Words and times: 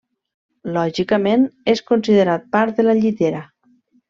Lògicament, 0.77 1.45
és 1.75 1.83
considerat 1.93 2.49
part 2.57 2.81
de 2.81 2.87
la 2.89 2.97
Llitera. 3.05 3.45